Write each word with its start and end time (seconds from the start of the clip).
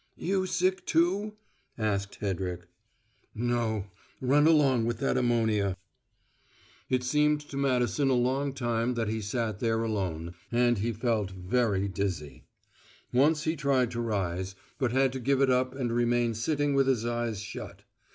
"You 0.17 0.47
sick, 0.47 0.87
too?" 0.87 1.33
asked 1.77 2.15
Hedrick. 2.21 2.61
"No. 3.35 3.85
Run 4.19 4.47
along 4.47 4.85
with 4.85 4.97
that 4.97 5.15
ammonia." 5.15 5.77
It 6.89 7.03
seemed 7.03 7.39
to 7.49 7.55
Madison 7.55 8.09
a 8.09 8.15
long 8.15 8.51
time 8.53 8.95
that 8.95 9.09
he 9.09 9.21
sat 9.21 9.59
there 9.59 9.83
alone, 9.83 10.33
and 10.51 10.79
he 10.79 10.91
felt 10.91 11.29
very 11.29 11.87
dizzy. 11.87 12.45
Once 13.13 13.43
he 13.43 13.55
tried 13.55 13.91
to 13.91 14.01
rise, 14.01 14.55
but 14.79 14.91
had 14.91 15.13
to 15.13 15.19
give 15.19 15.39
it 15.39 15.51
up 15.51 15.75
and 15.75 15.91
remain 15.91 16.33
sitting 16.33 16.73
with 16.73 16.87
his 16.87 17.05
eyes 17.05 17.39
shut. 17.39 17.83